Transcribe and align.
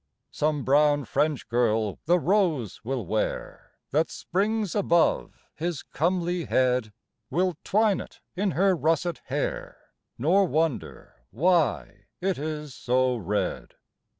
Some 0.31 0.63
brown 0.63 1.05
French 1.05 1.47
girl 1.47 1.99
the 2.05 2.17
rose 2.17 2.83
will 2.83 3.05
wear 3.05 3.73
That 3.91 4.09
springs 4.09 4.73
above 4.73 5.45
his 5.53 5.83
comely 5.83 6.45
head; 6.45 6.91
Will 7.29 7.55
twine 7.63 7.99
it 7.99 8.19
in 8.35 8.49
her 8.57 8.75
russet 8.75 9.21
hair, 9.25 9.93
Nor 10.17 10.45
wonder 10.47 11.17
why 11.29 12.05
it 12.19 12.39
is 12.39 12.73
so 12.73 13.15
red. 13.15 13.75